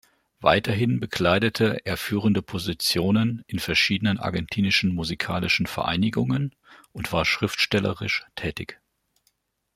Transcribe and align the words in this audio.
Weiterhin 0.39 0.99
bekleidete 0.99 1.85
er 1.85 1.95
führende 1.95 2.41
Positionen 2.41 3.43
in 3.45 3.59
verschiedenen 3.59 4.17
argentinischen 4.17 4.95
musikalischen 4.95 5.67
Vereinigungen 5.67 6.55
und 6.91 7.13
war 7.13 7.23
schriftstellerisch 7.23 8.25
tätig. 8.35 8.81